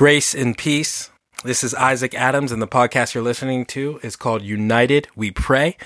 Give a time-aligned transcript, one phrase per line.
[0.00, 1.10] Grace and peace.
[1.44, 5.76] This is Isaac Adams, and the podcast you're listening to is called United We Pray.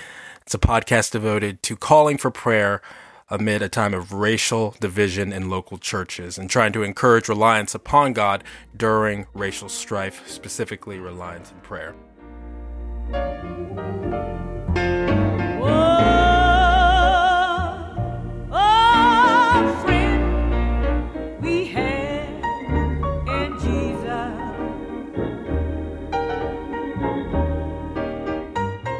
[0.41, 2.81] It's a podcast devoted to calling for prayer
[3.29, 8.13] amid a time of racial division in local churches and trying to encourage reliance upon
[8.13, 11.93] God during racial strife, specifically reliance in prayer.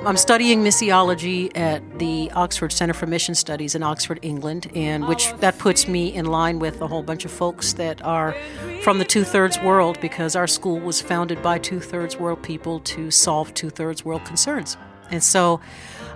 [0.06, 5.34] I'm studying missiology at the Oxford Center for Mission Studies in Oxford, England, and which
[5.40, 8.36] that puts me in line with a whole bunch of folks that are
[8.84, 12.82] from the two thirds world because our school was founded by two thirds world people
[12.82, 14.78] to solve two thirds world concerns.
[15.10, 15.60] And so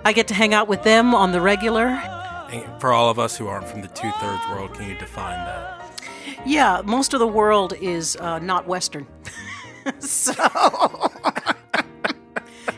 [0.04, 1.86] I get to hang out with them on the regular.
[1.88, 5.44] And for all of us who aren't from the two thirds world, can you define
[5.46, 6.00] that?
[6.46, 9.08] Yeah, most of the world is uh, not Western.
[9.98, 10.32] so.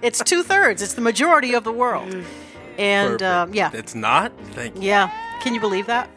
[0.03, 0.83] It's two thirds.
[0.83, 2.15] It's the majority of the world.
[2.79, 4.33] And um, yeah, It's not?
[4.53, 4.83] Thank you.
[4.83, 5.11] yeah.
[5.41, 6.09] Can you believe that?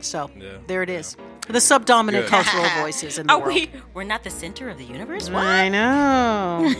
[0.00, 0.58] So Yeah.
[0.66, 1.16] there it is.
[1.48, 2.30] The subdominant Good.
[2.30, 3.54] cultural voices in the Are world.
[3.54, 3.70] we?
[3.94, 5.30] We're not the center of the universe.
[5.30, 5.44] What?
[5.46, 6.74] I know.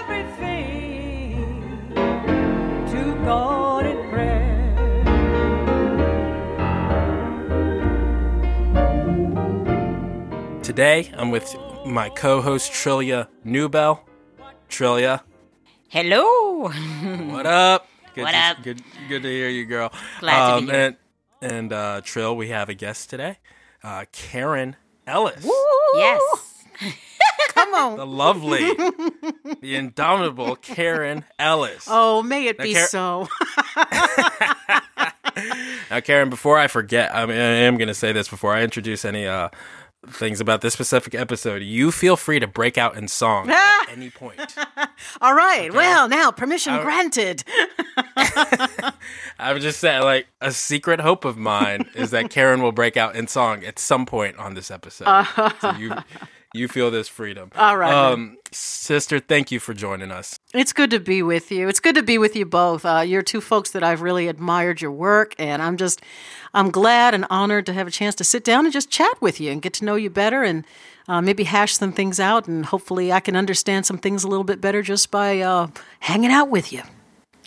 [0.00, 1.92] everything
[2.90, 4.50] to God in prayer.
[10.62, 11.54] Today, I'm with
[11.86, 14.00] my co host, Trillia Newbell.
[14.70, 15.22] Trillia,
[15.88, 16.68] Hello.
[17.32, 17.88] what up?
[18.14, 18.62] Good What to, up?
[18.62, 19.90] Good, good to hear you, girl.
[19.92, 20.96] Um, Glad to be here.
[21.42, 23.38] And, and uh, Trill, we have a guest today,
[23.82, 24.76] uh, Karen
[25.06, 25.44] Ellis.
[25.94, 26.22] yes.
[27.48, 27.96] Come on.
[27.96, 28.62] The lovely,
[29.60, 31.86] the indomitable Karen Ellis.
[31.90, 33.28] Oh, may it be Car- so.
[35.90, 38.62] Now, Karen, before I forget, I, mean, I am going to say this before I
[38.62, 39.48] introduce any uh,
[40.08, 41.62] things about this specific episode.
[41.62, 44.40] You feel free to break out in song at any point.
[45.20, 45.72] All right.
[45.72, 47.44] Well, now permission I- granted.
[49.38, 52.96] I would just say, like, a secret hope of mine is that Karen will break
[52.96, 55.26] out in song at some point on this episode.
[55.60, 55.94] so you,
[56.52, 57.50] you feel this freedom.
[57.56, 57.92] All right.
[57.92, 60.38] Um, sister, thank you for joining us.
[60.52, 61.68] It's good to be with you.
[61.68, 62.84] It's good to be with you both.
[62.84, 66.02] Uh, you're two folks that I've really admired your work, and I'm just,
[66.52, 69.40] I'm glad and honored to have a chance to sit down and just chat with
[69.40, 70.64] you and get to know you better and
[71.08, 74.44] uh, maybe hash some things out, and hopefully I can understand some things a little
[74.44, 75.68] bit better just by uh,
[76.00, 76.82] hanging out with you.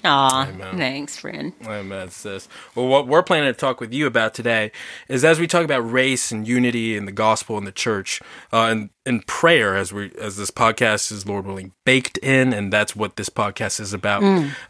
[0.05, 1.53] Aw, thanks, friend.
[1.65, 2.49] I'm mad, sis.
[2.75, 4.71] Well, what we're planning to talk with you about today
[5.07, 8.21] is as we talk about race and unity and the gospel and the church,
[8.51, 12.71] uh, and and prayer, as we as this podcast is Lord willing baked in, and
[12.71, 14.23] that's what this podcast is about.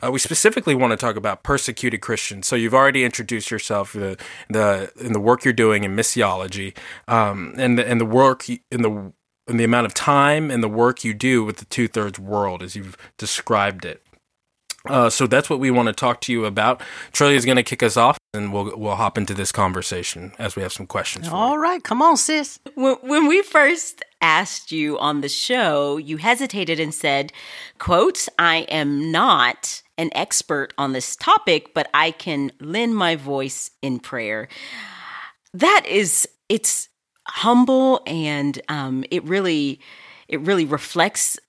[0.03, 2.45] Uh, we specifically want to talk about persecuted Christians.
[2.45, 4.17] So you've already introduced yourself, the
[4.49, 6.77] the in the work you're doing in missiology,
[7.07, 9.11] um, and the, and the work in the
[9.47, 12.61] and the amount of time and the work you do with the two thirds world,
[12.61, 14.02] as you've described it.
[14.85, 16.81] Uh, so that's what we want to talk to you about.
[17.13, 20.57] Trillia is going to kick us off, and we'll we'll hop into this conversation as
[20.57, 21.27] we have some questions.
[21.27, 22.59] For All right, come on, sis.
[22.75, 27.31] When, when we first asked you on the show, you hesitated and said,
[27.79, 33.71] "quote I am not an expert on this topic, but I can lend my voice
[33.81, 34.49] in prayer."
[35.53, 36.89] That is, it's
[37.25, 39.79] humble and um, it really,
[40.27, 41.39] it really reflects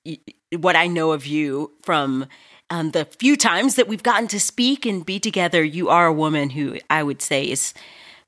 [0.56, 2.28] what I know of you from.
[2.74, 6.12] Um, the few times that we've gotten to speak and be together, you are a
[6.12, 7.72] woman who I would say is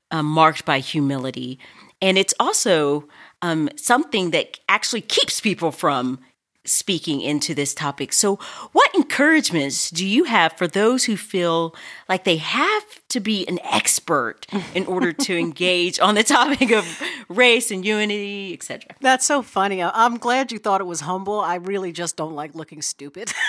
[0.09, 1.59] um, marked by humility.
[2.01, 3.09] And it's also
[3.41, 6.19] um, something that actually keeps people from
[6.63, 8.13] speaking into this topic.
[8.13, 8.37] So,
[8.71, 11.75] what encouragements do you have for those who feel
[12.07, 17.01] like they have to be an expert in order to engage on the topic of
[17.27, 18.95] race and unity, etc.?
[19.01, 19.83] That's so funny.
[19.83, 21.41] I'm glad you thought it was humble.
[21.41, 23.33] I really just don't like looking stupid.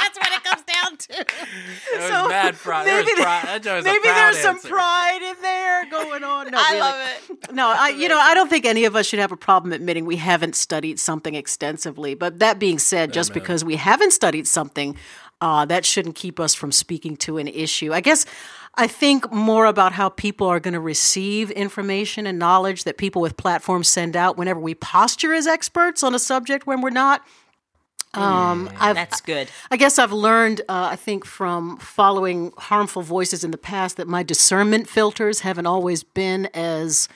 [0.00, 1.26] That's what it comes down to.
[1.92, 2.86] There was mad pride.
[2.86, 3.62] There was maybe pride.
[3.62, 6.50] That was a maybe proud there's some pride in there going on.
[6.50, 6.80] No, I really.
[6.80, 7.08] love
[7.40, 7.54] it.
[7.54, 10.04] No, I, you know, I don't think any of us should have a problem admitting
[10.04, 12.14] we haven't studied something extensively.
[12.14, 14.96] But that being said, just because we haven't studied something,
[15.40, 17.92] uh, that shouldn't keep us from speaking to an issue.
[17.92, 18.26] I guess
[18.74, 23.22] I think more about how people are going to receive information and knowledge that people
[23.22, 27.24] with platforms send out whenever we posture as experts on a subject when we're not.
[28.14, 29.48] Um, I've, That's good.
[29.70, 34.08] I guess I've learned, uh, I think, from following harmful voices in the past that
[34.08, 37.08] my discernment filters haven't always been as,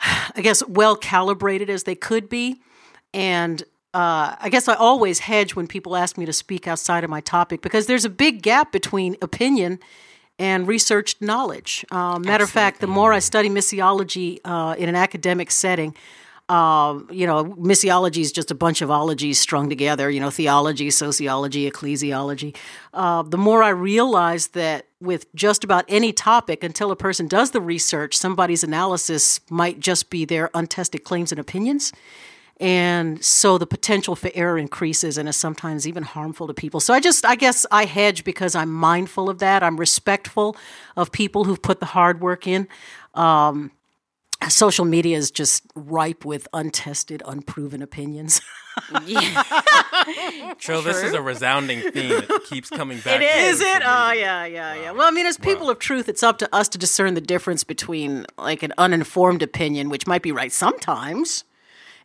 [0.00, 2.60] I guess, well calibrated as they could be.
[3.12, 3.62] And
[3.94, 7.20] uh, I guess I always hedge when people ask me to speak outside of my
[7.20, 9.80] topic because there's a big gap between opinion
[10.38, 11.84] and researched knowledge.
[11.90, 15.94] Uh, matter of fact, the more I study missiology uh, in an academic setting,
[16.52, 20.90] uh, you know, missiology is just a bunch of ologies strung together, you know, theology,
[20.90, 22.54] sociology, ecclesiology.
[22.92, 27.52] Uh, the more I realize that with just about any topic, until a person does
[27.52, 31.90] the research, somebody's analysis might just be their untested claims and opinions.
[32.60, 36.80] And so the potential for error increases and is sometimes even harmful to people.
[36.80, 39.62] So I just, I guess I hedge because I'm mindful of that.
[39.62, 40.54] I'm respectful
[40.98, 42.68] of people who've put the hard work in.
[43.14, 43.70] Um,
[44.48, 48.40] social media is just ripe with untested, unproven opinions.
[49.06, 50.54] Yeah.
[50.58, 52.12] Trill, this is a resounding theme.
[52.22, 53.20] It keeps coming back.
[53.20, 53.82] to Is it?
[53.82, 54.24] Oh, ah, media.
[54.24, 54.90] yeah, yeah, yeah.
[54.92, 57.64] Well, I mean, as people of truth, it's up to us to discern the difference
[57.64, 61.44] between like an uninformed opinion, which might be right sometimes,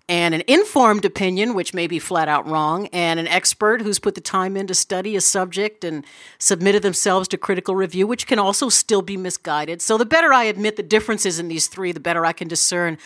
[0.09, 4.15] and an informed opinion, which may be flat out wrong, and an expert who's put
[4.15, 6.05] the time in to study a subject and
[6.39, 9.81] submitted themselves to critical review, which can also still be misguided.
[9.81, 12.97] So the better I admit the differences in these three, the better I can discern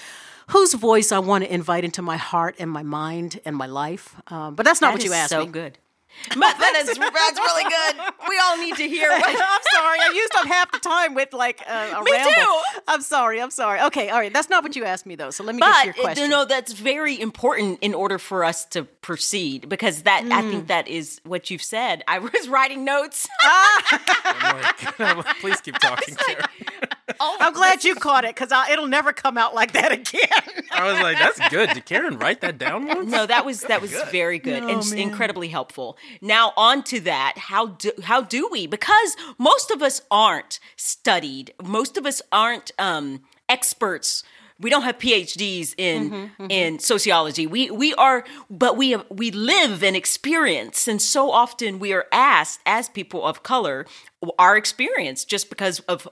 [0.47, 4.15] whose voice I want to invite into my heart and my mind and my life.
[4.27, 5.51] Um, but that's not That what you asked so me.
[5.51, 5.77] good.
[6.29, 8.13] But that is that's really good.
[8.29, 9.97] We all need to hear what I'm sorry.
[9.99, 12.31] I used up half the time with like a, a Me ramble.
[12.33, 12.61] too.
[12.87, 13.41] I'm sorry.
[13.41, 13.81] I'm sorry.
[13.81, 14.09] Okay.
[14.09, 14.31] All right.
[14.31, 15.31] That's not what you asked me though.
[15.31, 16.23] So let me get to your question.
[16.23, 20.49] you know that's very important in order for us to proceed because that I Mm.
[20.51, 22.03] think that is what you've said.
[22.07, 23.27] I was writing notes.
[23.43, 26.45] I'm like, please keep talking, Karen.
[27.23, 30.65] Oh, I'm glad you caught it because it'll never come out like that again.
[30.71, 31.69] I was like, that's good.
[31.69, 33.11] Did Karen write that down once?
[33.11, 35.97] no, that was that was very good and s- incredibly helpful.
[36.21, 37.35] Now on to that.
[37.37, 38.65] How do how do we?
[38.65, 41.53] Because most of us aren't studied.
[41.63, 44.23] Most of us aren't um, experts.
[44.59, 47.47] We don't have PhDs in in sociology.
[47.47, 52.05] We we are, but we have, we live and experience, and so often we are
[52.11, 53.85] asked as people of color
[54.37, 56.07] our experience just because of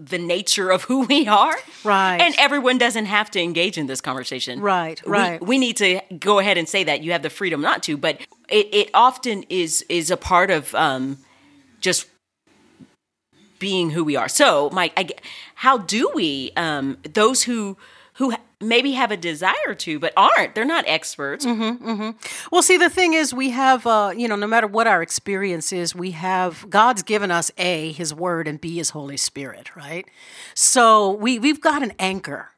[0.00, 1.56] the nature of who we are.
[1.84, 2.20] Right.
[2.20, 4.60] And everyone doesn't have to engage in this conversation.
[4.60, 5.44] Right, right.
[5.44, 8.20] We, need to go ahead and say that you have the freedom not to, but
[8.48, 11.18] it, it often is is a part of um,
[11.80, 12.06] just
[13.58, 14.28] being who we are.
[14.28, 15.08] So, Mike, I,
[15.54, 17.76] how do we um, those who
[18.20, 20.54] who maybe have a desire to but aren't?
[20.54, 21.46] They're not experts.
[21.46, 22.10] Mm-hmm.
[22.52, 25.72] Well, see, the thing is, we have, uh, you know, no matter what our experience
[25.72, 30.06] is, we have God's given us A, His Word, and B, His Holy Spirit, right?
[30.54, 32.50] So we we've got an anchor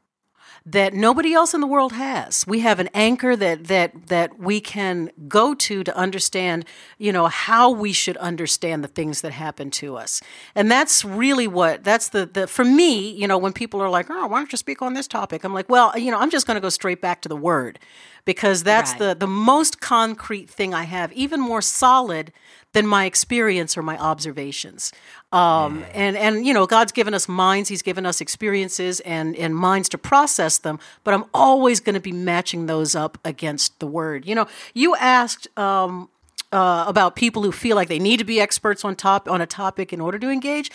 [0.65, 2.47] that nobody else in the world has.
[2.47, 6.65] We have an anchor that that that we can go to to understand,
[6.99, 10.21] you know, how we should understand the things that happen to us.
[10.55, 14.07] And that's really what that's the the for me, you know, when people are like,
[14.09, 16.47] "Oh, why don't you speak on this topic?" I'm like, "Well, you know, I'm just
[16.47, 17.79] going to go straight back to the word."
[18.25, 18.99] Because that's Right.
[18.99, 22.33] the the most concrete thing I have, even more solid
[22.73, 24.93] than my experience or my observations.
[25.31, 29.55] Um, and and you know, God's given us minds, He's given us experiences and and
[29.55, 30.79] minds to process them.
[31.05, 34.27] But I'm always going to be matching those up against the Word.
[34.27, 35.49] You know, you asked.
[35.59, 36.09] Um,
[36.53, 39.47] uh, about people who feel like they need to be experts on top on a
[39.47, 40.71] topic in order to engage.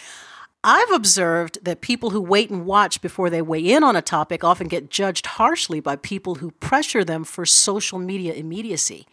[0.63, 4.43] I've observed that people who wait and watch before they weigh in on a topic
[4.43, 9.05] often get judged harshly by people who pressure them for social media immediacy.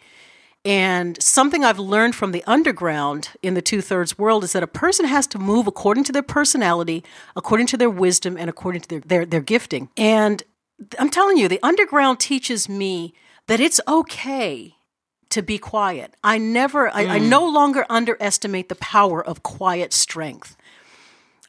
[0.64, 4.66] And something I've learned from the underground in the two thirds world is that a
[4.66, 7.05] person has to move according to their personality,
[7.37, 9.90] according to their wisdom, and according to their, their, their gifting.
[9.96, 10.43] And
[10.99, 13.12] I'm telling you, the underground teaches me
[13.47, 14.75] that it's okay
[15.30, 16.14] to be quiet.
[16.25, 17.28] I never, I, I mm.
[17.28, 20.56] no longer underestimate the power of quiet strength.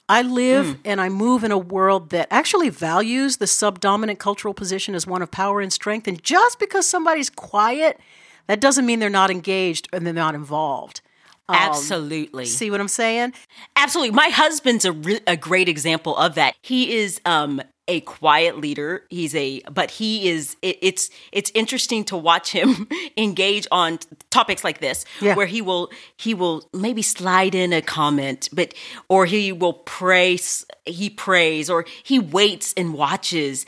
[0.09, 0.79] I live mm.
[0.83, 5.21] and I move in a world that actually values the subdominant cultural position as one
[5.21, 6.07] of power and strength.
[6.07, 7.99] And just because somebody's quiet,
[8.47, 11.01] that doesn't mean they're not engaged and they're not involved.
[11.47, 12.45] Absolutely.
[12.45, 13.33] See what I'm saying?
[13.75, 14.11] Absolutely.
[14.15, 16.55] My husband's a, re- a great example of that.
[16.61, 19.03] He is um a quiet leader.
[19.11, 22.87] He's a but he is it, it's it's interesting to watch him
[23.17, 23.99] engage on
[24.31, 25.35] topics like this Yeah.
[25.35, 28.73] where he will he will maybe slide in a comment but
[29.07, 33.67] or he will praise he prays or he waits and watches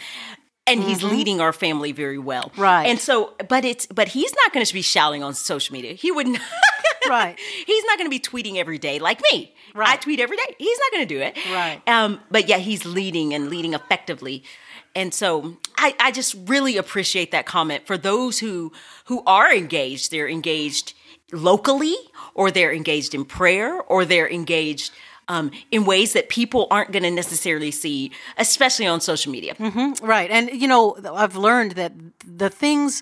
[0.67, 2.49] and he's leading our family very well.
[2.51, 2.61] Mm-hmm.
[2.61, 2.87] Right.
[2.87, 5.93] And so but it's but he's not going to be shouting on social media.
[5.93, 6.39] He wouldn't
[7.09, 7.39] Right.
[7.65, 9.53] He's not going to be tweeting every day like me.
[9.73, 10.01] I Right.
[10.01, 10.55] tweet every day.
[10.57, 11.37] He's not going to do it.
[11.51, 11.81] Right.
[11.87, 14.43] Um, but yeah, he's leading and leading effectively.
[14.95, 18.71] And so I, I just really appreciate that comment for those who
[19.05, 20.11] who are engaged.
[20.11, 20.93] They're engaged
[21.31, 21.95] locally,
[22.33, 24.91] or they're engaged in prayer, or they're engaged
[25.29, 29.55] um, in ways that people aren't going to necessarily see, especially on social media.
[30.01, 30.29] Right.
[30.31, 31.93] And you know, I've learned that
[32.25, 33.01] the things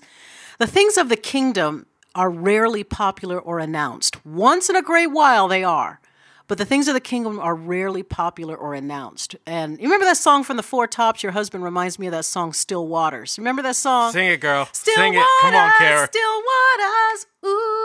[0.58, 4.24] the things of the kingdom are rarely popular or announced.
[4.24, 6.00] Once in a great while they are.
[6.48, 9.34] but the things of the kingdom are rarely popular or announced.
[9.46, 11.22] And you remember that song from the Four Tops?
[11.24, 13.36] Your husband reminds me of that song, Still Waters.
[13.36, 14.12] Remember that song?
[14.12, 14.68] Sing it, girl.
[14.72, 15.42] Still Sing waters, it.
[15.42, 16.06] Come on, Kara.
[16.06, 17.75] Still waters, ooh.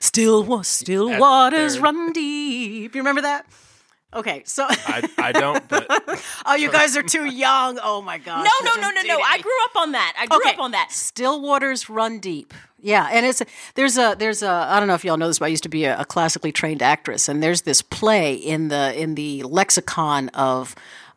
[0.00, 2.94] Still, wa- still That- waters there- run deep.
[2.94, 3.46] You remember that?
[4.14, 5.86] Okay, so I, I don't, but
[6.46, 7.78] oh, you guys are too young.
[7.82, 8.44] Oh my god.
[8.44, 9.20] No, you no, no, no, no.
[9.20, 10.14] I grew up on that.
[10.18, 10.90] I grew Okay, up on that.
[10.92, 12.54] Still waters run deep.
[12.80, 13.42] Yeah, and it's
[13.74, 15.68] there's a there's a I don't know if y'all know this, but I used to
[15.68, 20.28] be a, a classically trained actress, and there's this play in the in the lexicon
[20.30, 20.74] of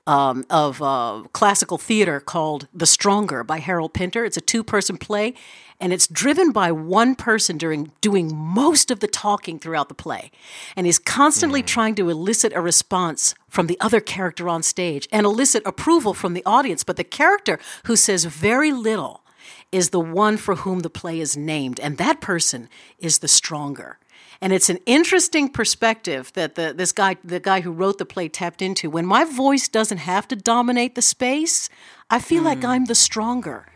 [0.09, 4.25] um, of uh, classical theater called The Stronger by Harold Pinter.
[4.25, 5.35] It's a two person play,
[5.79, 10.31] and it's driven by one person during doing most of the talking throughout the play,
[10.75, 15.27] and he's constantly trying to elicit a response from the other character on stage and
[15.27, 16.83] elicit approval from the audience.
[16.83, 19.23] But the character who says very little
[19.71, 23.98] is the one for whom the play is named, and that person is the stronger.
[24.41, 28.29] And it's an interesting perspective that the this guy, the guy who wrote the play,
[28.29, 28.89] tapped into.
[28.89, 31.69] When my voice doesn't have to dominate the space,
[32.09, 33.67] I feel like I'm the stronger.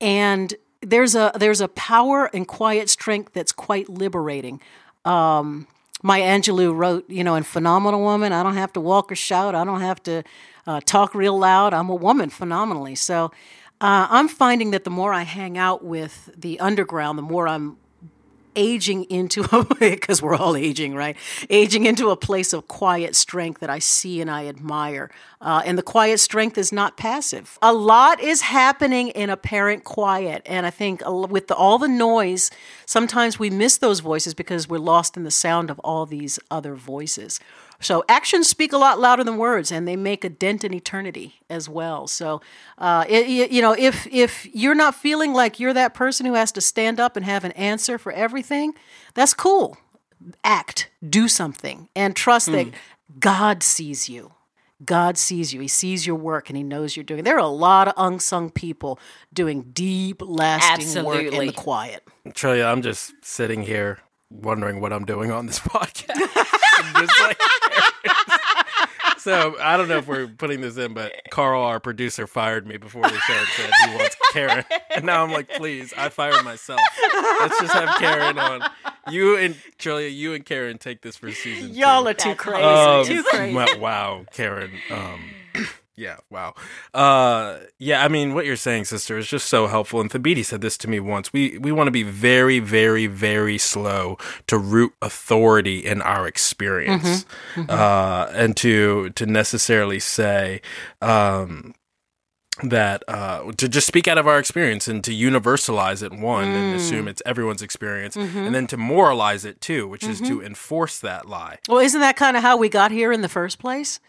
[0.00, 4.60] And there's a there's a power and quiet strength that's quite liberating.
[5.04, 5.66] Um,
[6.02, 9.54] Maya Angelou wrote, you know, in Phenomenal Woman, I don't have to walk or shout.
[9.54, 10.24] I don't have to
[10.66, 11.72] uh, talk real loud.
[11.72, 12.96] I'm a woman phenomenally.
[12.96, 13.26] So
[13.80, 17.78] uh, I'm finding that the more I hang out with the underground, the more I'm
[18.56, 21.16] aging into a because we're all aging right?
[21.50, 25.10] Aging into a place of quiet strength that i see and i admire.
[25.40, 27.58] Uh, and the quiet strength is not passive.
[27.60, 30.42] A lot is happening in apparent quiet.
[30.46, 32.50] And i think with the, all the noise
[32.86, 36.74] sometimes we miss those voices because we're lost in the sound of all these other
[36.74, 37.40] voices
[37.82, 41.34] so actions speak a lot louder than words, and they make a dent in eternity
[41.50, 42.06] as well.
[42.06, 42.40] So,
[42.78, 46.34] uh, it, it- you know, if if you're not feeling like you're that person who
[46.34, 48.72] has to stand up and have an answer for everything,
[49.14, 49.76] that's cool.
[50.44, 52.72] Act, do something, and trust that
[53.18, 54.32] God sees you.
[54.84, 55.60] God sees you.
[55.60, 57.20] He sees your work, and He knows you're doing.
[57.20, 57.22] it.
[57.24, 58.98] There are a lot of unsung people
[59.32, 62.02] doing deep, lasting work in the quiet.
[62.28, 63.98] Trillia, I'm just sitting here
[64.40, 66.18] wondering what I'm doing on this podcast.
[67.20, 67.40] Like-
[69.18, 72.76] so I don't know if we're putting this in, but Carl, our producer, fired me
[72.76, 76.44] before the show and said he wants Karen, and now I'm like, please, I fired
[76.44, 76.80] myself.
[77.40, 78.68] Let's just have Karen on.
[79.10, 81.72] You and Trillia, you and Karen take this for season.
[81.74, 82.08] Y'all two.
[82.08, 82.62] are too crazy.
[82.62, 83.54] Um, too crazy.
[83.54, 84.72] Wow, wow, Karen.
[84.90, 85.20] Um,
[85.96, 86.54] yeah, wow.
[86.94, 90.00] Uh, yeah, I mean, what you're saying, sister, is just so helpful.
[90.00, 91.32] And Thabiti said this to me once.
[91.32, 97.26] We we want to be very, very, very slow to root authority in our experience,
[97.56, 100.60] Uh, and to to necessarily say.
[101.00, 101.74] Um,
[102.62, 106.76] that uh, to just speak out of our experience and to universalize it one and
[106.76, 111.26] assume it's everyone's experience and then to moralize it too which is to enforce that
[111.26, 114.00] lie Well, isn't that kind of how we got here in the first place?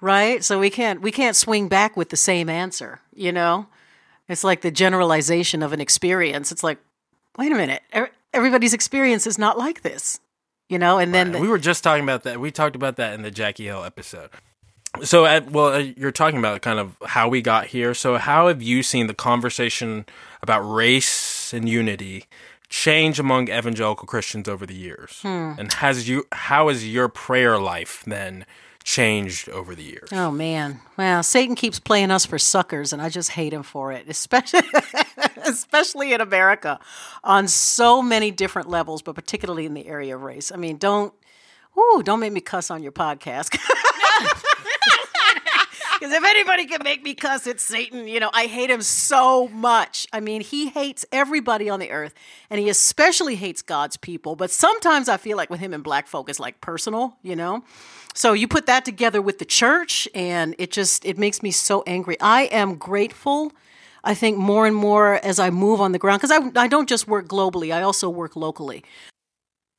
[0.00, 0.44] Right?
[0.44, 3.66] So we can't we can't swing back with the same answer, you know?
[4.28, 6.52] It's like the generalization of an experience.
[6.52, 6.78] It's like,
[7.36, 7.82] wait a minute.
[7.94, 10.20] er- Everybody's experience is not like this.
[10.68, 12.38] You know, and then And we were just talking about that.
[12.38, 14.28] We talked about that in the Jackie Hill episode.
[15.02, 17.94] So, at, well, uh, you're talking about kind of how we got here.
[17.94, 20.04] So, how have you seen the conversation
[20.42, 22.24] about race and unity
[22.68, 25.20] change among evangelical Christians over the years?
[25.24, 28.44] And has you how has your prayer life then
[28.88, 30.08] changed over the years?
[30.12, 30.80] Oh man.
[30.96, 34.08] Well, Satan keeps playing us for suckers and I just hate him for it.
[34.08, 34.62] Especially
[35.44, 36.80] especially in America
[37.22, 40.50] on so many different levels, but particularly in the area of race.
[40.50, 41.12] I mean, don't
[41.78, 43.58] ooh, don't make me cuss on your podcast.
[46.08, 48.08] Because if anybody can make me cuss, it's Satan.
[48.08, 50.06] You know, I hate him so much.
[50.10, 52.14] I mean, he hates everybody on the earth,
[52.48, 54.34] and he especially hates God's people.
[54.34, 57.62] But sometimes I feel like with him and black folk, it's like personal, you know?
[58.14, 61.84] So you put that together with the church, and it just it makes me so
[61.86, 62.16] angry.
[62.22, 63.52] I am grateful.
[64.02, 66.88] I think more and more as I move on the ground, because I, I don't
[66.88, 68.82] just work globally, I also work locally.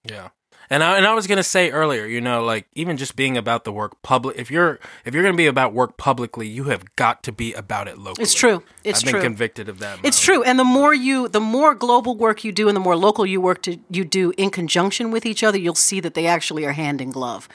[0.08, 0.30] Yeah.
[0.72, 3.64] And I, and I was gonna say earlier, you know, like even just being about
[3.64, 4.38] the work public.
[4.38, 7.88] If you're if you're gonna be about work publicly, you have got to be about
[7.88, 8.22] it locally.
[8.24, 8.62] It's true.
[8.84, 9.10] It's true.
[9.10, 9.98] I've been convicted of that.
[10.04, 12.96] It's true, and the more you, the more global work you do, and the more
[12.96, 16.28] local you work to you do in conjunction with each other, you'll see that they
[16.28, 17.50] actually are hand in glove.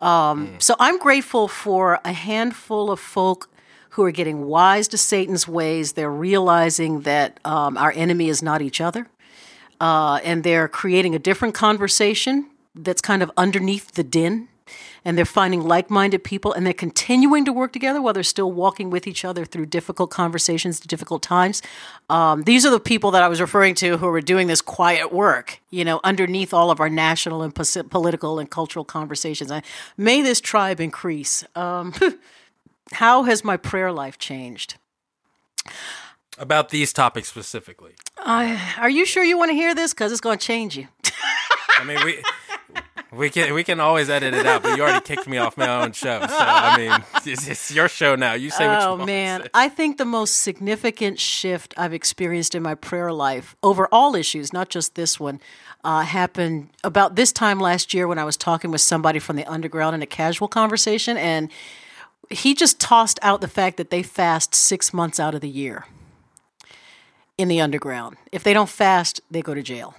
[0.00, 3.48] Um, So I'm grateful for a handful of folk
[3.90, 5.92] who are getting wise to Satan's ways.
[5.92, 9.06] They're realizing that um, our enemy is not each other,
[9.80, 14.48] uh, and they're creating a different conversation that's kind of underneath the din
[15.04, 18.90] and they're finding like-minded people and they're continuing to work together while they're still walking
[18.90, 21.62] with each other through difficult conversations difficult times.
[22.10, 25.12] Um, these are the people that i was referring to who are doing this quiet
[25.12, 29.50] work you know underneath all of our national and pos- political and cultural conversations.
[29.50, 29.62] I,
[29.96, 31.44] may this tribe increase.
[31.54, 31.94] Um,
[32.92, 34.76] how has my prayer life changed?
[36.38, 37.92] About these topics specifically.
[38.24, 39.94] are you sure you want to hear this?
[39.94, 40.86] Because it's going to change you.
[41.78, 42.22] I mean, we
[43.16, 45.82] we can we can always edit it out, but you already kicked me off my
[45.82, 46.20] own show.
[46.20, 48.34] So I mean, it's, it's your show now.
[48.34, 49.06] You say what you Oh want.
[49.06, 49.50] man, To say.
[49.54, 54.52] I think the most significant shift I've experienced in my prayer life over all issues,
[54.52, 55.40] not just this one,
[55.84, 59.44] uh, happened about this time last year when I was talking with somebody from the
[59.46, 61.50] underground in a casual conversation, and
[62.30, 65.86] he just tossed out the fact that they fast six months out of the year
[67.38, 68.16] in the underground.
[68.32, 69.94] If they don't fast, they go to jail.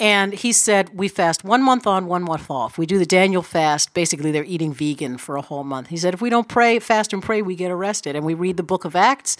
[0.00, 2.78] And he said, We fast one month on, one month off.
[2.78, 3.94] We do the Daniel fast.
[3.94, 5.88] Basically, they're eating vegan for a whole month.
[5.88, 8.16] He said, If we don't pray, fast and pray, we get arrested.
[8.16, 9.36] And we read the book of Acts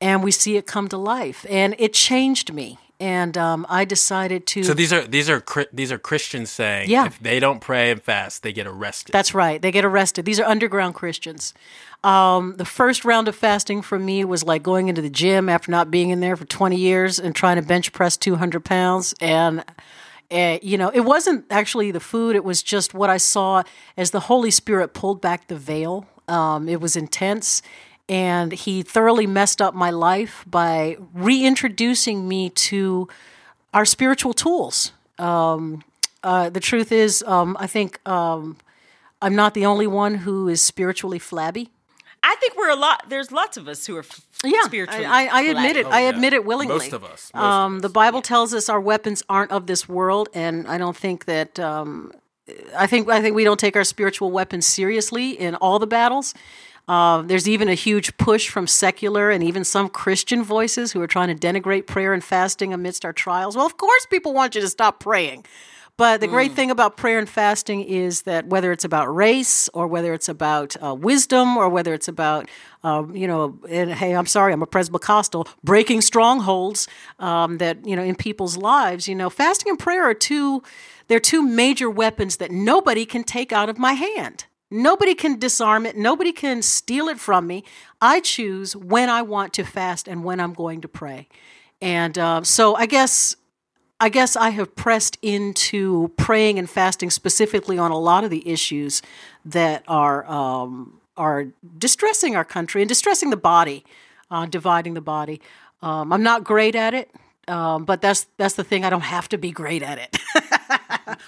[0.00, 1.46] and we see it come to life.
[1.48, 2.78] And it changed me.
[3.00, 4.62] And um, I decided to.
[4.62, 5.42] So these are these are
[5.72, 7.06] these are Christians saying Yeah.
[7.06, 9.12] if they don't pray and fast, they get arrested.
[9.12, 9.60] That's right.
[9.60, 10.24] They get arrested.
[10.24, 11.54] These are underground Christians.
[12.04, 15.70] Um, the first round of fasting for me was like going into the gym after
[15.70, 19.14] not being in there for 20 years and trying to bench press 200 pounds.
[19.22, 19.64] And,
[20.30, 23.62] uh, you know, it wasn't actually the food, it was just what I saw
[23.96, 26.06] as the Holy Spirit pulled back the veil.
[26.28, 27.62] Um, it was intense.
[28.06, 33.08] And he thoroughly messed up my life by reintroducing me to
[33.72, 34.92] our spiritual tools.
[35.18, 35.82] Um,
[36.22, 38.58] uh, the truth is, um, I think um,
[39.22, 41.70] I'm not the only one who is spiritually flabby.
[42.24, 43.04] I think we're a lot.
[43.08, 45.04] There's lots of us who are f- Yeah, spiritually.
[45.04, 45.82] I, I, I admit it.
[45.86, 45.96] flabby.
[45.96, 46.08] I yeah.
[46.08, 46.74] admit it willingly.
[46.74, 47.10] Most of us.
[47.10, 47.82] Most of um, us.
[47.82, 51.60] the Bible tells us our weapons aren't of this world, and I don't think that.
[51.60, 52.12] Um,
[52.76, 56.34] I think I think we don't take our spiritual weapons seriously in all the battles.
[56.86, 61.06] Uh, there's even a huge push from secular and even some Christian voices who are
[61.06, 63.56] trying to denigrate prayer and fasting amidst our trials.
[63.56, 65.46] Well, of course, people want you to stop praying.
[65.96, 69.86] But the great thing about prayer and fasting is that whether it's about race or
[69.86, 72.50] whether it's about uh, wisdom or whether it's about,
[72.82, 76.88] um, you know, and hey, I'm sorry, I'm a Presbycostal, breaking strongholds
[77.20, 80.64] um, that, you know, in people's lives, you know, fasting and prayer are two,
[81.06, 84.46] they're two major weapons that nobody can take out of my hand.
[84.72, 85.96] Nobody can disarm it.
[85.96, 87.62] Nobody can steal it from me.
[88.00, 91.28] I choose when I want to fast and when I'm going to pray.
[91.80, 93.36] And uh, so I guess
[94.04, 98.46] I guess I have pressed into praying and fasting specifically on a lot of the
[98.46, 99.00] issues
[99.46, 101.46] that are um, are
[101.78, 103.82] distressing our country and distressing the body,
[104.30, 105.40] uh, dividing the body.
[105.80, 107.10] Um, I'm not great at it,
[107.48, 108.84] um, but that's that's the thing.
[108.84, 110.18] I don't have to be great at it.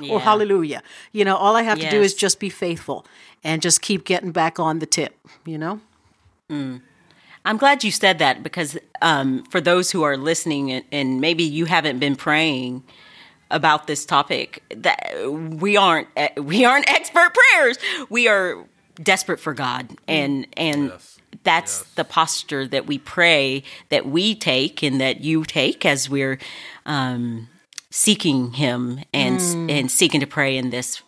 [0.00, 0.14] Yeah.
[0.14, 0.82] Or hallelujah.
[1.12, 3.06] You know, all I have to do is just be faithful
[3.44, 5.14] and just keep getting back on the tip.
[5.44, 5.80] You know.
[7.46, 11.44] I'm glad you said that because um, for those who are listening and, and maybe
[11.44, 12.82] you haven't been praying
[13.52, 17.78] about this topic, that we aren't we aren't expert prayers.
[18.10, 18.64] We are
[19.02, 21.18] desperate for God, and and Yes.
[21.44, 26.38] that's the posture that we pray that we take and that you take as we're
[26.84, 27.48] um,
[27.90, 31.02] seeking Him and and seeking to pray in this.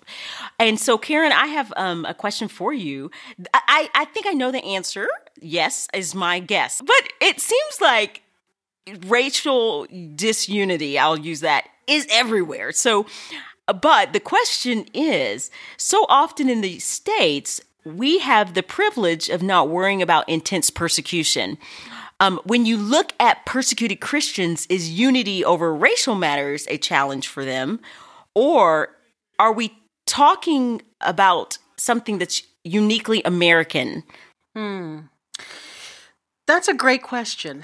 [0.60, 3.10] And so, Karen, I have um, a question for you.
[3.54, 5.08] I, I think I know the answer.
[5.40, 6.80] Yes, is my guess.
[6.84, 8.22] But it seems like
[9.06, 12.72] racial disunity, I'll use that, is everywhere.
[12.72, 13.06] So,
[13.80, 19.68] but the question is so often in the States, we have the privilege of not
[19.68, 21.58] worrying about intense persecution.
[22.20, 27.44] Um, when you look at persecuted Christians, is unity over racial matters a challenge for
[27.44, 27.80] them?
[28.34, 28.96] Or
[29.38, 34.02] are we talking about something that's uniquely American?
[36.48, 37.62] That's a great question.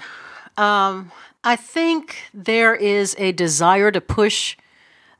[0.57, 1.11] Um,
[1.43, 4.55] I think there is a desire to push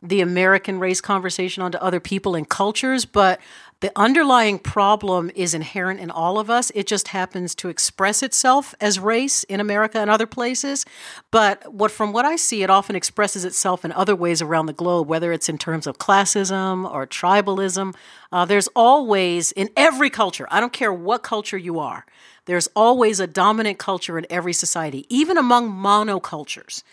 [0.04, 3.42] the American race conversation onto other people and cultures, but
[3.80, 6.72] the underlying problem is inherent in all of us.
[6.76, 10.86] It just happens to express itself as race in America and other places.
[11.32, 14.74] But what from what I see, it often expresses itself in other ways around the
[14.74, 17.96] globe, whether it's in terms of classism or tribalism.
[18.32, 22.06] Uh, there's always in every culture, I don't care what culture you are,
[22.46, 26.84] there's always a dominant culture in every society, even among monocultures.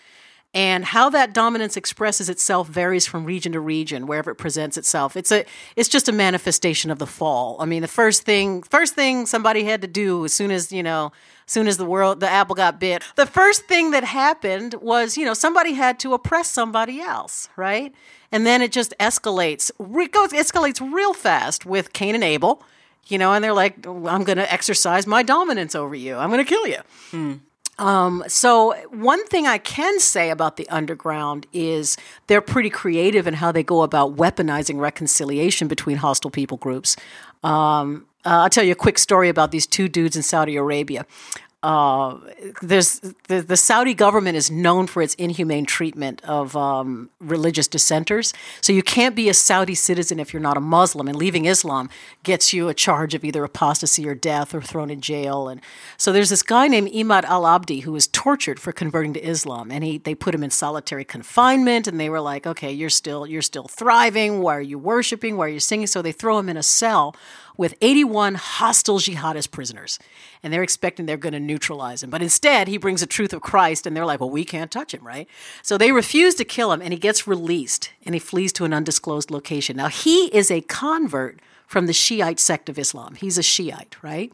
[0.55, 5.17] and how that dominance expresses itself varies from region to region wherever it presents itself.
[5.17, 7.57] It's a it's just a manifestation of the fall.
[7.59, 10.83] I mean the first thing first thing somebody had to do as soon as you
[10.83, 11.11] know
[11.47, 15.17] as soon as the world the apple got bit the first thing that happened was
[15.17, 17.95] you know somebody had to oppress somebody else right?
[18.31, 22.63] And then it just escalates it goes escalates real fast with cain and abel
[23.09, 26.45] you know and they're like i'm going to exercise my dominance over you i'm going
[26.45, 26.79] to kill you
[27.79, 33.35] um, so one thing I can say about the underground is they're pretty creative in
[33.35, 36.97] how they go about weaponizing reconciliation between hostile people groups.
[37.43, 41.07] Um, uh, I'll tell you a quick story about these two dudes in Saudi Arabia.
[41.63, 42.19] Uh,
[42.61, 42.99] there's
[43.29, 48.35] the, the Saudi government is known for its inhumane treatment of um, religious dissenters.
[48.61, 51.89] So you can't be a Saudi citizen if you're not a Muslim, and leaving Islam
[52.25, 55.49] gets you a charge of either apostasy or death or thrown in jail.
[55.49, 55.61] And
[55.97, 59.71] so there's this guy named Imad Al Abdi who was tortured for converting to Islam,
[59.71, 63.25] and he they put him in solitary confinement, and they were like, okay, you're still
[63.25, 64.41] you're still thriving.
[64.41, 65.37] Why are you worshiping?
[65.37, 65.87] Why are you singing?
[65.87, 67.15] So they throw him in a cell
[67.57, 69.99] with 81 hostile jihadist prisoners.
[70.43, 72.11] And they're expecting they're going to neutralize him.
[72.11, 74.93] But instead, he brings the truth of Christ, and they're like, well, we can't touch
[74.93, 75.29] him, right?
[75.63, 78.75] So they refuse to kill him, and he gets released, and he flees to an
[78.75, 79.77] undisclosed location.
[79.77, 83.15] Now, he is a convert from the Shiite sect of Islam.
[83.15, 84.33] He's a Shiite, right?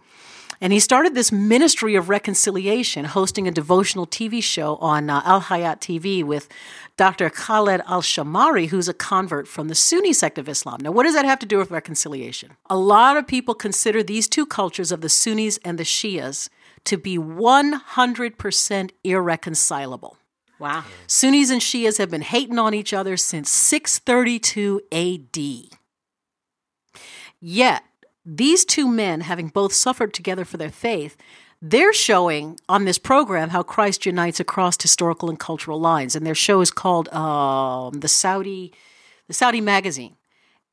[0.61, 5.43] And he started this ministry of reconciliation, hosting a devotional TV show on uh, Al
[5.43, 6.49] Hayat TV with
[6.97, 7.31] Dr.
[7.31, 10.81] Khaled Al Shamari, who's a convert from the Sunni sect of Islam.
[10.81, 12.57] Now, what does that have to do with reconciliation?
[12.69, 16.49] A lot of people consider these two cultures of the Sunnis and the Shias
[16.85, 20.17] to be 100% irreconcilable.
[20.59, 20.85] Wow.
[21.07, 25.79] Sunnis and Shias have been hating on each other since 632 AD.
[27.41, 27.85] Yet,
[28.29, 31.17] these two men, having both suffered together for their faith,
[31.63, 36.15] they're showing on this program how Christ unites across historical and cultural lines.
[36.15, 38.73] And their show is called um, the Saudi,
[39.27, 40.17] the Saudi Magazine.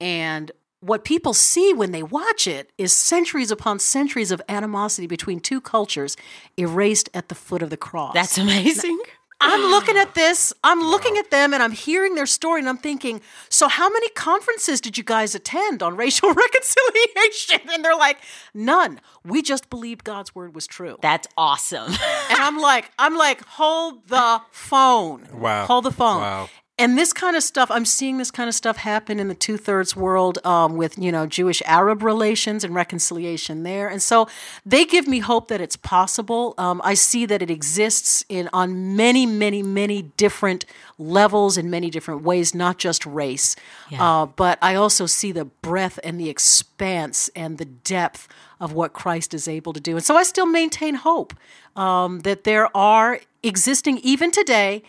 [0.01, 5.39] And what people see when they watch it is centuries upon centuries of animosity between
[5.39, 6.17] two cultures
[6.57, 8.13] erased at the foot of the cross.
[8.13, 8.99] That's amazing.
[9.41, 12.77] I'm looking at this, I'm looking at them, and I'm hearing their story, and I'm
[12.77, 17.61] thinking, so how many conferences did you guys attend on racial reconciliation?
[17.73, 18.17] And they're like,
[18.53, 18.99] none.
[19.23, 20.97] We just believed God's word was true.
[21.01, 21.91] That's awesome.
[21.91, 25.27] And I'm like, I'm like, hold the phone.
[25.33, 25.65] Wow.
[25.65, 26.21] Hold the phone.
[26.21, 26.49] Wow.
[26.77, 29.55] And this kind of stuff, I'm seeing this kind of stuff happen in the two
[29.55, 33.87] thirds world um, with, you know, Jewish Arab relations and reconciliation there.
[33.87, 34.27] And so
[34.65, 36.53] they give me hope that it's possible.
[36.57, 40.65] Um, I see that it exists in on many, many, many different
[40.97, 43.55] levels in many different ways, not just race.
[44.01, 48.27] Uh, but I also see the breadth and the expanse and the depth
[48.59, 49.95] of what Christ is able to do.
[49.95, 51.33] And so I still maintain hope
[51.77, 54.83] um, that there are existing even today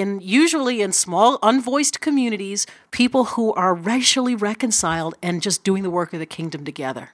[0.00, 5.90] in usually in small unvoiced communities people who are racially reconciled and just doing the
[5.90, 7.10] work of the kingdom together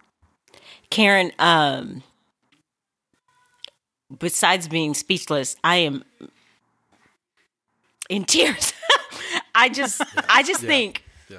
[0.91, 2.03] Karen, um,
[4.19, 6.05] besides being speechless, I am
[8.11, 8.75] in tears.
[9.55, 11.39] I just, I just think, Yeah.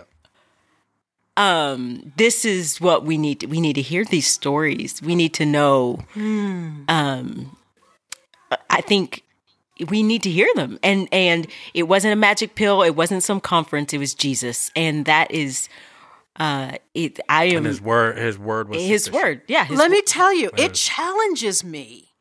[1.37, 3.41] um, this is what we need.
[3.41, 5.01] To, we need to hear these stories.
[5.03, 5.99] We need to know.
[6.15, 7.55] Um,
[8.69, 9.21] I think
[9.89, 12.81] we need to hear them, and and it wasn't a magic pill.
[12.83, 13.93] It wasn't some conference.
[13.93, 15.67] It was Jesus, and that is,
[16.37, 17.19] uh, it.
[17.29, 19.25] I am And his word, his word was his sufficient.
[19.25, 19.41] word.
[19.47, 22.11] Yeah, his let me tell you it challenges me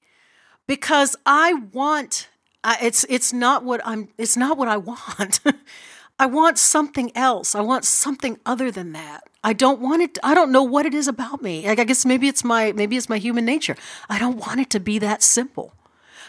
[0.67, 2.29] because i want
[2.65, 5.41] I, it's it's not what i'm it's not what i want
[6.21, 10.35] i want something else i want something other than that i don't want it i
[10.35, 13.09] don't know what it is about me like, i guess maybe it's my maybe it's
[13.09, 13.77] my human nature
[14.09, 15.75] i don't want it to be that simple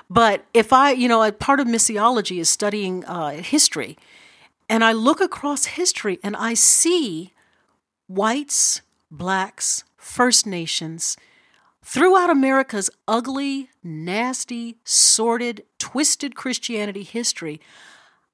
[0.10, 3.98] but if i you know a part of missiology is studying uh, history
[4.70, 7.34] and i look across history and i see
[8.08, 11.18] whites, blacks, First Nations,
[11.84, 17.60] throughout America's ugly, nasty, sordid, twisted Christianity history,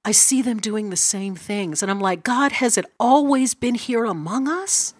[0.03, 1.81] I see them doing the same things.
[1.81, 4.93] And I'm like, God, has it always been here among us?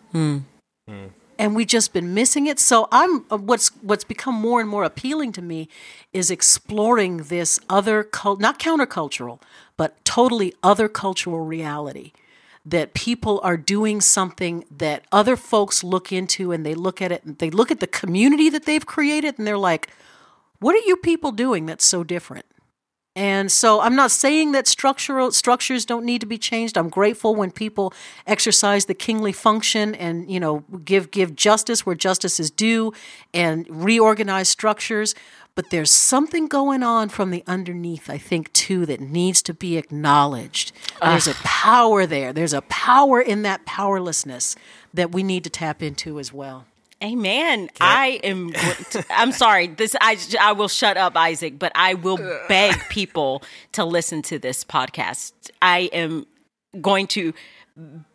[1.39, 2.59] And we've just been missing it.
[2.59, 5.69] So I'm uh, what's what's become more and more appealing to me
[6.13, 9.41] is exploring this other cult, not countercultural,
[9.77, 12.11] but totally other cultural reality
[12.65, 17.23] that people are doing something that other folks look into and they look at it
[17.23, 19.89] and they look at the community that they've created and they're like,
[20.59, 22.45] what are you people doing that's so different?
[23.15, 26.77] And so I'm not saying that structural structures don't need to be changed.
[26.77, 27.91] I'm grateful when people
[28.25, 32.93] exercise the kingly function and you know give give justice where justice is due
[33.33, 35.15] and reorganize structures.
[35.55, 39.75] but there's something going on from the underneath, I think, too, that needs to be
[39.75, 40.71] acknowledged.
[41.01, 42.31] There's a power there.
[42.31, 44.55] There's a power in that powerlessness
[44.93, 46.65] that we need to tap into as well.
[47.03, 47.69] Amen.
[47.79, 48.53] I am.
[49.09, 49.67] I'm sorry.
[49.67, 49.95] This.
[50.01, 50.17] I.
[50.39, 51.57] I will shut up, Isaac.
[51.57, 52.17] But I will
[52.49, 55.31] beg people to listen to this podcast.
[55.61, 56.25] I am
[56.81, 57.33] going to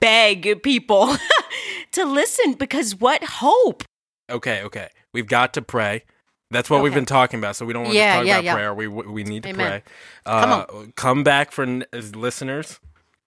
[0.00, 1.16] beg people
[1.92, 3.84] to listen because what hope?
[4.30, 4.90] Okay, okay.
[5.14, 6.04] We've got to pray.
[6.50, 7.56] That's what we've been talking about.
[7.56, 8.54] So we don't want Yeah, to talk yeah, about yeah.
[8.54, 8.74] prayer.
[8.74, 9.66] We we need to Amen.
[9.66, 9.82] pray.
[10.26, 12.78] Come Uh, come back for n- listeners.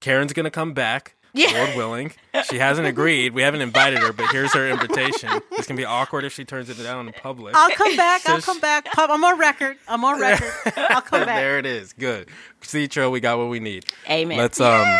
[0.01, 1.15] Karen's gonna come back.
[1.33, 1.51] Yeah.
[1.53, 2.11] Lord willing.
[2.49, 3.33] She hasn't agreed.
[3.33, 5.29] We haven't invited her, but here's her invitation.
[5.51, 7.53] It's gonna be awkward if she turns it down in public.
[7.55, 8.27] I'll come back.
[8.27, 8.85] I'll So come back.
[8.85, 9.77] Pop- I'm on record.
[9.87, 10.51] I'm on record.
[10.77, 11.37] I'll come back.
[11.37, 11.93] there it is.
[11.93, 12.29] Good.
[12.61, 13.85] See, Tro, we got what we need.
[14.09, 14.37] Amen.
[14.37, 14.99] Let's um.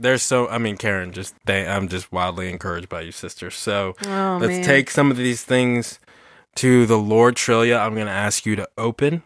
[0.00, 3.50] There's so I mean Karen just they I'm just wildly encouraged by you sister.
[3.50, 4.64] So Oh, let's man.
[4.64, 6.00] take some of these things
[6.56, 7.78] to the Lord Trillia.
[7.80, 9.22] I'm gonna ask you to open.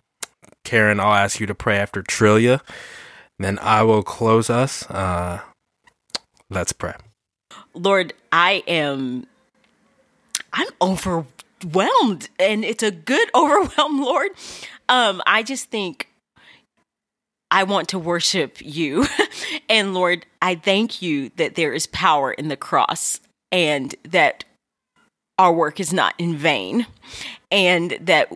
[0.64, 2.60] Karen, I'll ask you to pray after Trillia.
[3.38, 4.88] Then I will close us.
[4.90, 5.40] Uh
[6.54, 6.94] let's pray.
[7.74, 9.26] Lord, I am
[10.52, 14.30] I'm overwhelmed and it's a good overwhelm, Lord.
[14.88, 16.08] Um I just think
[17.50, 19.06] I want to worship you.
[19.68, 23.20] and Lord, I thank you that there is power in the cross
[23.52, 24.44] and that
[25.38, 26.86] our work is not in vain
[27.50, 28.32] and that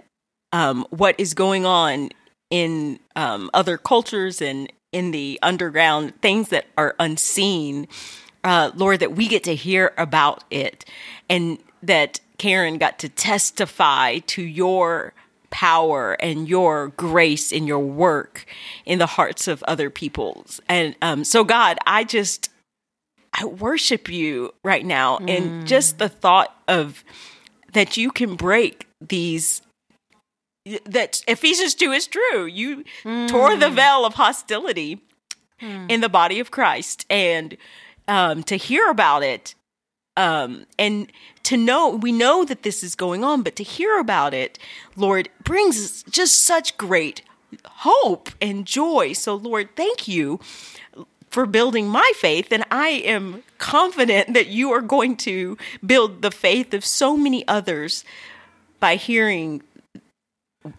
[0.53, 2.11] um, what is going on
[2.51, 7.89] in um, other cultures and in the underground, things that are unseen,
[8.45, 10.85] uh, Lord, that we get to hear about it
[11.29, 15.13] and that Karen got to testify to your
[15.51, 18.45] power and your grace in your work
[18.85, 20.61] in the hearts of other people's.
[20.69, 22.51] And um, so, God, I just,
[23.33, 25.19] I worship you right now.
[25.19, 27.05] And just the thought of
[27.73, 29.63] that you can break these
[30.85, 32.47] that Ephesians 2 is true.
[32.47, 32.85] You
[33.29, 35.01] tore the veil of hostility
[35.89, 37.05] in the body of Christ.
[37.11, 37.57] And
[38.07, 39.55] um, to hear about it
[40.19, 41.11] um, and
[41.45, 44.59] to know, we know that this is going on, but to hear about it,
[44.97, 47.23] Lord, brings just such great
[47.65, 49.13] hope and joy.
[49.13, 50.41] So, Lord, thank you
[51.31, 52.51] for building my faith.
[52.51, 57.47] And I am confident that you are going to build the faith of so many
[57.47, 58.05] others
[58.81, 59.63] by hearing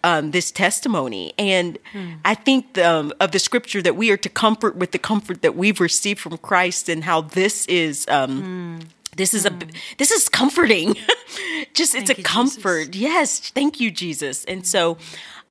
[0.04, 1.34] um, this testimony.
[1.38, 1.78] And
[2.26, 5.42] I think the, um, of the scripture that we are to comfort with the comfort
[5.42, 8.06] that we've received from Christ and how this is.
[8.10, 8.80] Um,
[9.16, 9.52] This is a
[9.98, 10.96] this is comforting.
[11.74, 12.96] just it's a you, comfort.
[12.96, 14.46] Yes, thank you Jesus.
[14.46, 14.98] And so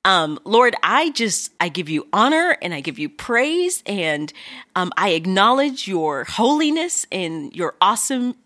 [0.05, 4.33] um Lord, I just I give you honor and I give you praise and
[4.75, 8.37] um I acknowledge your holiness and your awesome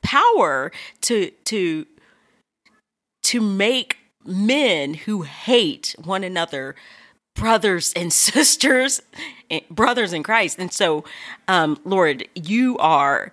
[0.00, 1.86] power to to
[3.24, 6.74] to make men who hate one another
[7.34, 9.00] brothers and sisters
[9.50, 10.58] eh, brothers in Christ.
[10.58, 11.04] And so
[11.48, 13.32] um Lord, you are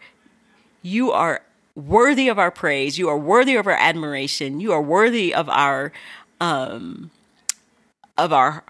[0.81, 1.41] you are
[1.75, 2.97] worthy of our praise.
[2.97, 4.59] You are worthy of our admiration.
[4.59, 5.91] You are worthy of our
[6.41, 7.11] um
[8.17, 8.63] of our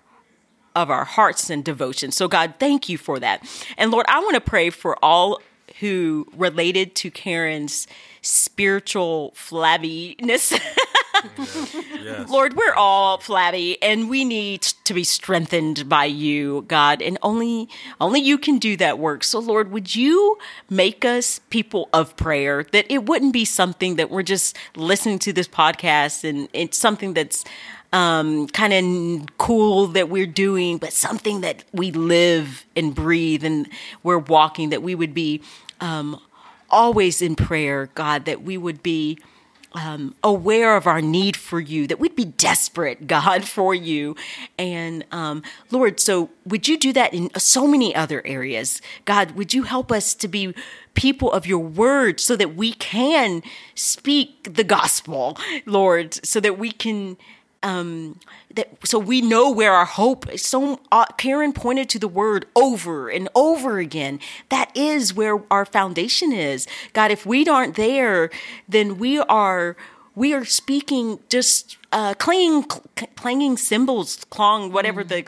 [0.75, 2.11] of our hearts and devotion.
[2.11, 3.45] So God, thank you for that.
[3.77, 5.41] And Lord, I want to pray for all
[5.79, 7.87] who related to Karen's
[8.21, 10.59] spiritual flabbiness.
[12.01, 12.29] Yes.
[12.29, 17.69] Lord, we're all flabby and we need to be strengthened by you, God, and only
[17.99, 19.23] only you can do that work.
[19.23, 20.37] So Lord, would you
[20.69, 25.33] make us people of prayer that it wouldn't be something that we're just listening to
[25.33, 27.43] this podcast and it's something that's
[27.91, 33.67] um, kind of cool that we're doing, but something that we live and breathe and
[34.03, 35.41] we're walking, that we would be
[35.81, 36.19] um,
[36.69, 39.17] always in prayer, God, that we would be
[39.73, 44.15] um, aware of our need for you, that we'd be desperate, God, for you.
[44.57, 48.81] And um, Lord, so would you do that in so many other areas?
[49.05, 50.53] God, would you help us to be
[50.93, 53.43] people of your word so that we can
[53.75, 57.17] speak the gospel, Lord, so that we can
[57.61, 58.19] um
[58.53, 62.45] that so we know where our hope is so uh, karen pointed to the word
[62.55, 64.19] over and over again.
[64.49, 66.67] That is where our foundation is.
[66.93, 68.29] God if we aren't there
[68.67, 69.75] then we are
[70.19, 75.19] we are speaking just uh clanging cl- clanging cymbals clong whatever the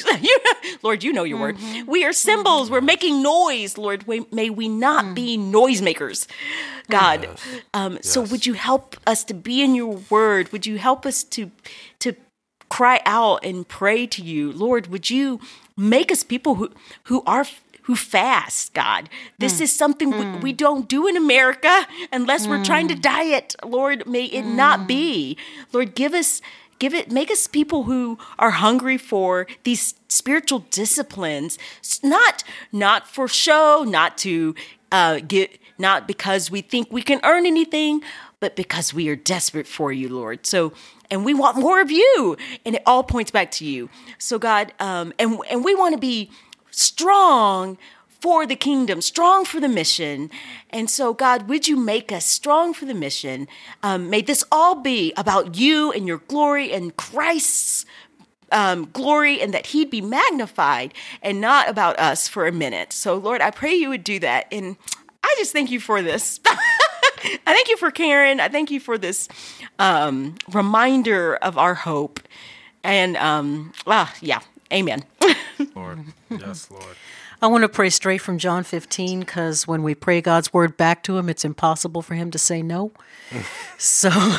[0.83, 1.57] lord you know your word.
[1.87, 2.69] We are cymbals.
[2.69, 3.77] We're making noise.
[3.77, 6.27] Lord we, may we not be noisemakers
[6.89, 7.29] god.
[7.73, 10.51] Um so would you help us to be in your word?
[10.51, 11.51] Would you help us to
[11.99, 12.09] to
[12.69, 14.51] cry out and pray to you?
[14.51, 15.39] Lord would you
[15.77, 16.69] make us people who
[17.03, 17.45] who are
[17.83, 19.09] who fast god.
[19.39, 23.55] This is something we, we don't do in america unless we're trying to diet.
[23.63, 25.37] Lord may it not be.
[25.73, 26.41] Lord give us
[26.79, 31.59] give it make us people who are hungry for these spiritual disciplines.
[32.03, 34.55] Not not for show not to
[34.91, 38.01] uh, get not because we think we can earn anything
[38.39, 40.45] but because we are desperate for you lord.
[40.45, 40.73] So
[41.11, 42.37] and we want more of you.
[42.65, 43.89] And it all points back to you.
[44.17, 46.31] So god um, and and we want to be
[46.71, 47.77] strong
[48.21, 50.29] for the kingdom, strong for the mission.
[50.69, 53.47] And so, God, would you make us strong for the mission?
[53.81, 57.85] Um, may this all be about you and your glory and Christ's
[58.51, 62.93] um, glory and that he'd be magnified and not about us for a minute.
[62.93, 64.47] So, Lord, I pray you would do that.
[64.51, 64.75] And
[65.23, 66.39] I just thank you for this.
[66.47, 68.39] I thank you for Karen.
[68.39, 69.27] I thank you for this
[69.79, 72.19] um, reminder of our hope.
[72.83, 75.03] And um, ah, yeah, amen.
[75.75, 76.05] Lord.
[76.29, 76.95] Yes, Lord.
[77.41, 81.01] I want to pray straight from John 15 because when we pray God's word back
[81.03, 82.91] to him, it's impossible for him to say no.
[83.77, 84.09] so,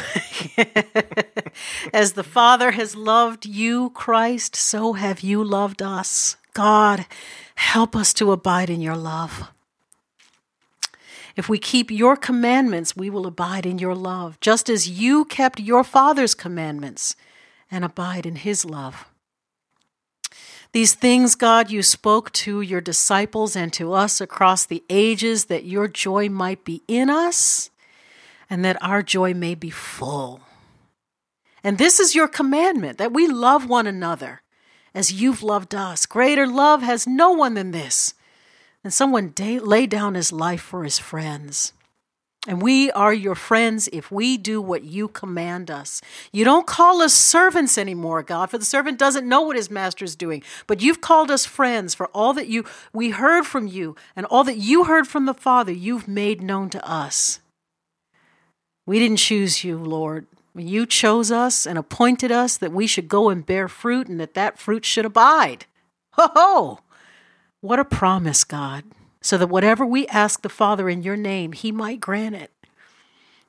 [1.92, 6.36] as the Father has loved you, Christ, so have you loved us.
[6.54, 7.06] God,
[7.56, 9.48] help us to abide in your love.
[11.34, 15.58] If we keep your commandments, we will abide in your love, just as you kept
[15.58, 17.16] your Father's commandments
[17.70, 19.06] and abide in his love.
[20.72, 25.64] These things, God, you spoke to your disciples and to us across the ages that
[25.64, 27.70] your joy might be in us
[28.48, 30.40] and that our joy may be full.
[31.62, 34.42] And this is your commandment that we love one another
[34.94, 36.06] as you've loved us.
[36.06, 38.14] Greater love has no one than this,
[38.82, 41.72] and someone day, lay down his life for his friends.
[42.48, 46.00] And we are your friends if we do what you command us.
[46.32, 50.04] You don't call us servants anymore, God, for the servant doesn't know what his master
[50.04, 50.42] is doing.
[50.66, 54.42] But you've called us friends for all that you we heard from you and all
[54.42, 57.38] that you heard from the Father, you've made known to us.
[58.86, 60.26] We didn't choose you, Lord.
[60.56, 64.34] You chose us and appointed us that we should go and bear fruit and that
[64.34, 65.66] that fruit should abide.
[66.14, 66.78] Ho ho!
[67.60, 68.82] What a promise, God
[69.22, 72.50] so that whatever we ask the Father in your name, he might grant it.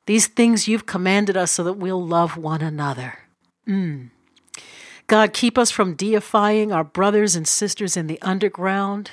[0.06, 3.20] These things you've commanded us so that we'll love one another.
[3.68, 4.10] Mm.
[5.08, 9.12] God, keep us from deifying our brothers and sisters in the underground.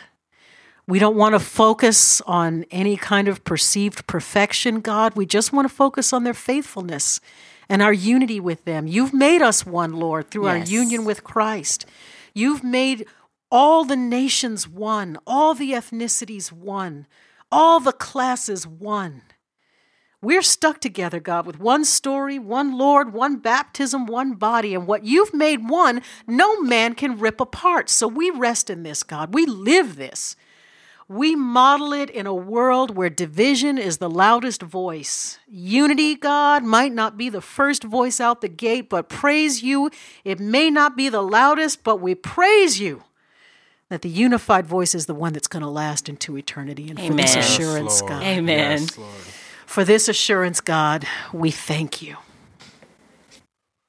[0.86, 5.14] We don't want to focus on any kind of perceived perfection, God.
[5.14, 7.20] We just want to focus on their faithfulness
[7.68, 8.88] and our unity with them.
[8.88, 11.86] You've made us one, Lord, through our union with Christ.
[12.34, 13.06] You've made
[13.50, 17.06] all the nations one, all the ethnicities one,
[17.50, 19.22] all the classes one.
[20.22, 24.74] We're stuck together, God, with one story, one Lord, one baptism, one body.
[24.74, 27.88] And what you've made one, no man can rip apart.
[27.88, 29.32] So we rest in this, God.
[29.32, 30.36] We live this.
[31.08, 35.38] We model it in a world where division is the loudest voice.
[35.48, 39.90] Unity, God, might not be the first voice out the gate, but praise you.
[40.22, 43.02] It may not be the loudest, but we praise you
[43.90, 46.88] that the unified voice is the one that's going to last into eternity.
[46.88, 47.36] And for this Amen.
[47.36, 48.22] Yes, assurance, God.
[48.22, 48.82] Amen.
[48.82, 48.98] Yes,
[49.66, 52.16] For this assurance, God, we thank you.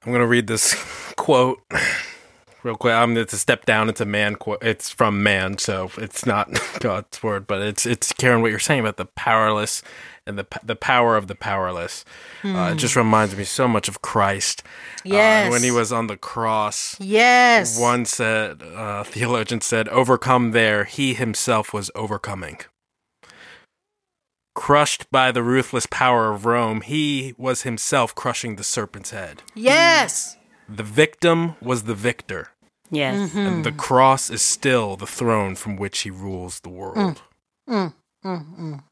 [0.04, 0.74] I'm gonna read this
[1.16, 1.62] quote
[2.64, 2.94] real quick.
[2.94, 4.64] I'm going to step down into man quote.
[4.64, 8.42] It's from man, so it's not God's word, but it's it's Karen.
[8.42, 9.82] What you're saying about the powerless
[10.28, 12.06] and the the power of the powerless.
[12.44, 14.64] Uh, it just reminds me so much of Christ.
[14.66, 15.52] Uh, Yes.
[15.52, 16.96] when he was on the cross.
[17.00, 17.80] Yes.
[17.80, 22.60] One said, uh, theologian said, overcome there, he himself was overcoming.
[24.54, 29.42] Crushed by the ruthless power of Rome, he was himself crushing the serpent's head.
[29.56, 30.38] Yes.
[30.74, 32.50] The victim was the victor,
[32.90, 33.36] Yes.
[33.36, 37.22] and the cross is still the throne from which he rules the world.
[37.70, 38.84] Mm, mm.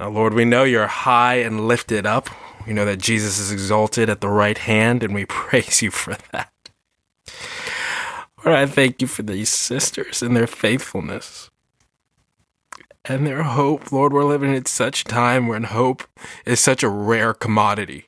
[0.00, 2.28] Now, Lord, we know you're high and lifted up.
[2.66, 6.16] We know that Jesus is exalted at the right hand, and we praise you for
[6.32, 6.52] that.
[8.44, 11.50] Lord, I thank you for these sisters and their faithfulness
[13.04, 13.90] and their hope.
[13.90, 16.04] Lord, we're living in such time when hope
[16.44, 18.07] is such a rare commodity.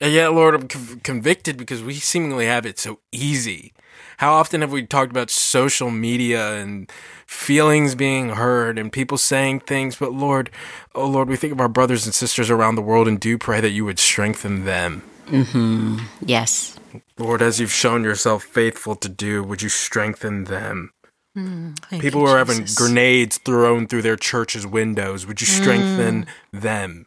[0.00, 3.72] And yet, Lord, I'm conv- convicted because we seemingly have it so easy.
[4.18, 6.90] How often have we talked about social media and
[7.26, 9.96] feelings being heard and people saying things?
[9.96, 10.50] But Lord,
[10.94, 13.60] oh Lord, we think of our brothers and sisters around the world and do pray
[13.60, 15.02] that you would strengthen them.
[15.26, 15.98] Mm-hmm.
[16.24, 16.78] Yes.
[17.18, 20.92] Lord, as you've shown yourself faithful to do, would you strengthen them?
[21.36, 22.78] Mm, thank People you, who are having Jesus.
[22.78, 26.60] grenades thrown through their churches' windows, would you strengthen mm.
[26.60, 27.06] them?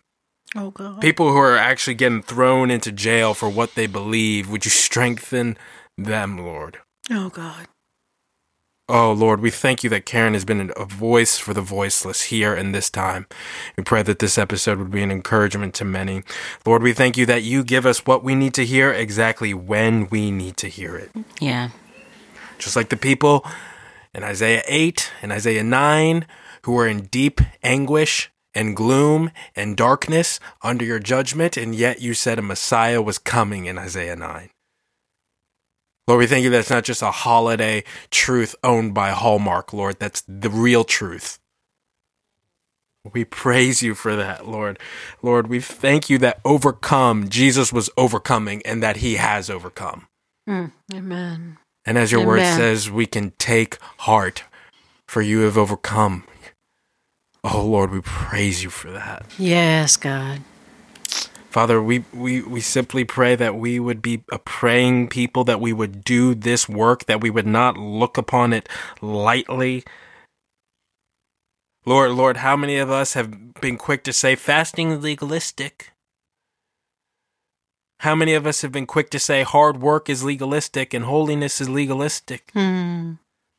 [0.56, 1.02] Oh, God.
[1.02, 5.58] People who are actually getting thrown into jail for what they believe, would you strengthen
[5.98, 6.80] them, Lord?
[7.10, 7.68] Oh, God.
[8.92, 12.56] Oh, Lord, we thank you that Karen has been a voice for the voiceless here
[12.56, 13.28] in this time.
[13.78, 16.24] We pray that this episode would be an encouragement to many.
[16.66, 20.10] Lord, we thank you that you give us what we need to hear exactly when
[20.10, 21.12] we need to hear it.
[21.40, 21.70] Yeah.
[22.58, 23.46] Just like the people
[24.16, 26.26] in Isaiah 8 and Isaiah 9
[26.64, 32.14] who were in deep anguish and gloom and darkness under your judgment, and yet you
[32.14, 34.50] said a Messiah was coming in Isaiah 9.
[36.10, 39.98] Lord, we thank you that's not just a holiday truth owned by Hallmark, Lord.
[39.98, 41.40] That's the real truth.
[43.14, 44.78] We praise you for that, Lord.
[45.22, 50.08] Lord, we thank you that overcome, Jesus was overcoming and that he has overcome.
[50.50, 51.60] Mm, amen.
[51.86, 54.44] And as your word says, we can take heart,
[55.08, 56.26] for you have overcome.
[57.44, 59.26] Oh, Lord, we praise you for that.
[59.38, 60.42] Yes, God.
[61.50, 65.74] Father, we, we, we simply pray that we would be a praying people, that we
[65.74, 68.70] would do this work, that we would not look upon it
[69.02, 69.84] lightly.
[71.86, 75.92] Lord, Lord, how many of us have been quick to say fasting is legalistic?
[78.02, 81.60] How many of us have been quick to say hard work is legalistic and holiness
[81.60, 82.52] is legalistic?
[82.54, 83.14] Hmm.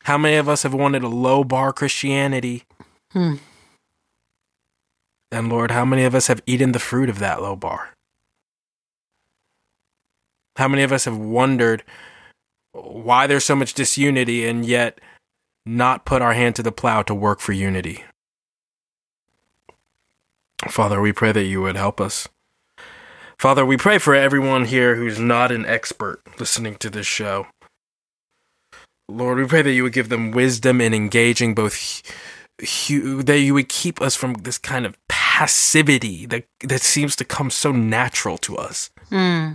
[0.04, 2.64] How many of us have wanted a low bar Christianity?
[3.12, 3.34] Hmm.
[5.32, 7.90] And Lord, how many of us have eaten the fruit of that low bar?
[10.56, 11.84] How many of us have wondered
[12.72, 15.00] why there's so much disunity and yet
[15.64, 18.04] not put our hand to the plow to work for unity?
[20.68, 22.28] Father, we pray that you would help us.
[23.38, 27.46] Father, we pray for everyone here who's not an expert listening to this show.
[29.08, 32.02] Lord, we pray that you would give them wisdom in engaging both
[32.60, 37.50] that you would keep us from this kind of passivity that that seems to come
[37.50, 38.90] so natural to us.
[39.08, 39.52] Hmm.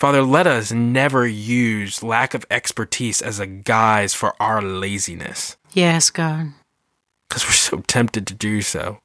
[0.00, 6.08] Father, let us never use lack of expertise as a guise for our laziness, Yes,
[6.10, 6.52] God.
[7.28, 9.00] because we're so tempted to do so.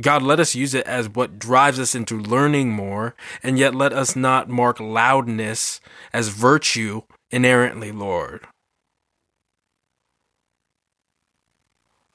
[0.00, 3.92] God, let us use it as what drives us into learning more, and yet let
[3.92, 5.80] us not mark loudness
[6.12, 8.46] as virtue inerrantly, Lord.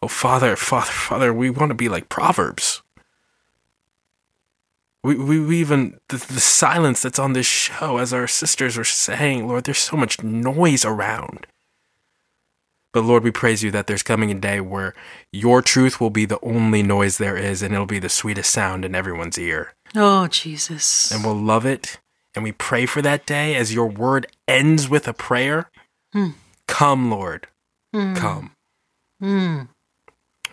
[0.01, 2.81] Oh, Father, Father, Father, we want to be like Proverbs.
[5.03, 8.83] We, we, we even, the, the silence that's on this show, as our sisters were
[8.83, 11.47] saying, Lord, there's so much noise around.
[12.93, 14.93] But Lord, we praise you that there's coming a day where
[15.31, 18.83] your truth will be the only noise there is, and it'll be the sweetest sound
[18.83, 19.73] in everyone's ear.
[19.95, 21.11] Oh, Jesus.
[21.11, 21.99] And we'll love it.
[22.35, 25.69] And we pray for that day as your word ends with a prayer.
[26.13, 26.31] Hmm.
[26.67, 27.47] Come, Lord.
[27.93, 28.13] Hmm.
[28.13, 28.51] Come.
[29.19, 29.61] Hmm.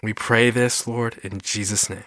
[0.02, 2.04] We pray this, Lord, in Jesus' name.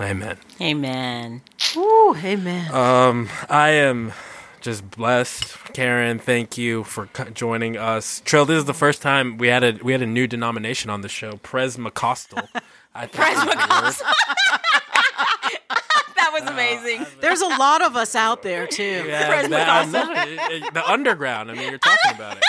[0.00, 0.36] Amen.
[0.60, 1.42] Amen.
[1.76, 2.72] Ooh, amen.
[2.72, 4.12] Um, I am
[4.60, 5.56] just blessed.
[5.72, 8.20] Karen, thank you for co- joining us.
[8.24, 11.00] Trill, this is the first time we had a we had a new denomination on
[11.02, 12.46] the show, Presmacostal.
[12.94, 13.94] I think is the word.
[16.16, 17.06] That was amazing.
[17.20, 19.04] There's a lot of us out there, too.
[19.06, 20.12] Yeah, that- I know.
[20.12, 21.50] It- it- the underground.
[21.50, 22.44] I mean, you're talking about it.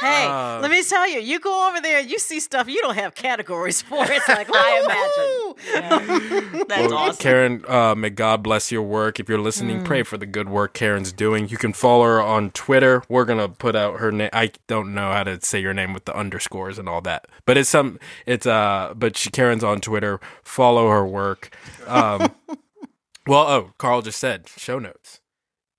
[0.00, 2.94] Hey, Uh, let me tell you, you go over there, you see stuff you don't
[2.94, 4.04] have categories for.
[4.10, 6.64] It's like, I imagine.
[6.68, 7.22] That's Well, awesome.
[7.22, 9.20] Karen, uh, may God bless your work.
[9.20, 11.48] If you're listening, pray for the good work Karen's doing.
[11.48, 13.02] You can follow her on Twitter.
[13.08, 14.30] We're gonna put out her name.
[14.32, 17.56] I don't know how to say your name with the underscores and all that, but
[17.56, 17.98] it's some.
[18.26, 20.20] It's uh, but she, Karen's on Twitter.
[20.42, 21.54] Follow her work.
[21.86, 22.34] Um,
[23.26, 25.20] well, oh, Carl just said show notes.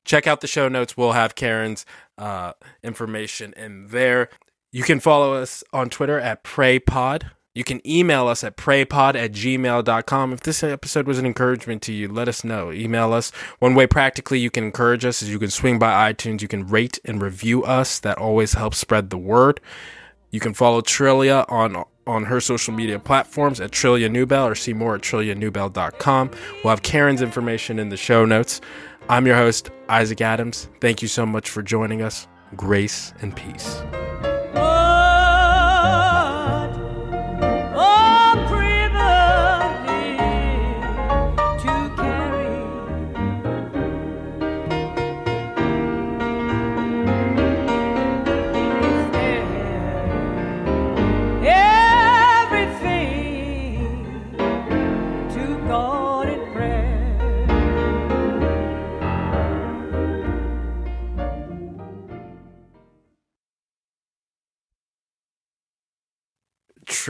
[0.05, 0.97] Check out the show notes.
[0.97, 1.85] We'll have Karen's
[2.17, 4.29] uh, information in there.
[4.71, 7.23] You can follow us on Twitter at PrayPod.
[7.53, 10.31] You can email us at praypod at gmail.com.
[10.31, 12.71] If this episode was an encouragement to you, let us know.
[12.71, 13.31] Email us.
[13.59, 16.41] One way practically you can encourage us is you can swing by iTunes.
[16.41, 17.99] You can rate and review us.
[17.99, 19.59] That always helps spread the word.
[20.29, 24.73] You can follow Trillia on on her social media platforms at Trillia Newbell or see
[24.73, 26.31] more at trillianewbell.com.
[26.63, 28.59] We'll have Karen's information in the show notes.
[29.11, 30.69] I'm your host, Isaac Adams.
[30.79, 32.29] Thank you so much for joining us.
[32.55, 33.81] Grace and peace.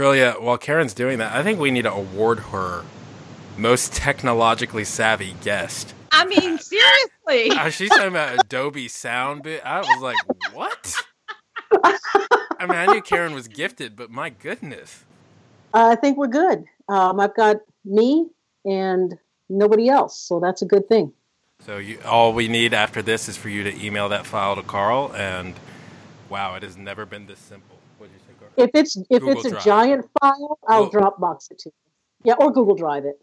[0.02, 2.84] Trillia, while Karen's doing that, I think we need to award her
[3.56, 5.94] most technologically savvy guest.
[6.12, 7.12] I mean, seriously.
[7.52, 9.62] Uh, she's talking about Adobe Sound bit.
[9.64, 10.18] I was like,
[10.54, 10.96] what?
[11.72, 15.06] I mean, I knew Karen was gifted, but my goodness.
[15.74, 16.66] I think we're good.
[16.90, 18.28] Um, I've got me
[18.66, 19.18] and
[19.50, 21.14] nobody else, so that's a good thing.
[21.66, 24.64] So you, all we need after this is for you to email that file to
[24.64, 25.54] Carl, and
[26.28, 27.78] wow, it has never been this simple.
[28.00, 28.41] What did you say, Carl?
[28.58, 29.64] If it's if Google it's a Drive.
[29.64, 31.74] giant file, I'll Well- Dropbox it to you.
[32.24, 33.20] Yeah, or Google Drive it.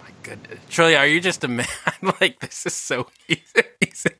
[0.00, 1.66] My goodness, Trillia, are you just a man?
[2.20, 3.42] like this is so easy.
[3.86, 4.10] easy.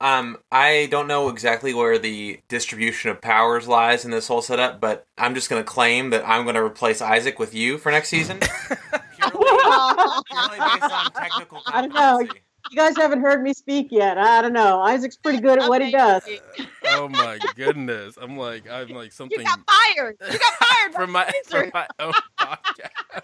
[0.00, 4.80] Um, I don't know exactly where the distribution of powers lies in this whole setup,
[4.80, 7.90] but I'm just going to claim that I'm going to replace Isaac with you for
[7.90, 8.38] next season.
[8.38, 8.70] purely,
[9.16, 12.20] purely based on technical I don't know.
[12.64, 12.74] Competency.
[12.74, 14.18] You guys haven't heard me speak yet.
[14.18, 14.80] I don't know.
[14.80, 16.22] Isaac's pretty good at what he does.
[16.86, 19.40] Oh my goodness, I'm like I'm like something.
[19.40, 20.16] You something got fired.
[20.30, 23.22] You got fired from my from my own podcast.